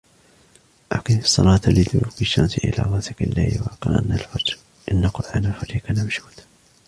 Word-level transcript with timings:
أَقِمِ 0.91 1.17
الصَّلَاةَ 1.17 1.61
لِدُلُوكِ 1.67 2.21
الشَّمْسِ 2.21 2.57
إِلَى 2.57 2.83
غَسَقِ 2.83 3.15
اللَّيْلِ 3.21 3.61
وَقُرْآنَ 3.61 4.11
الْفَجْرِ 4.11 4.57
إِنَّ 4.91 5.07
قُرْآنَ 5.07 5.45
الْفَجْرِ 5.45 5.77
كَانَ 5.79 6.05
مَشْهُودًا 6.05 6.43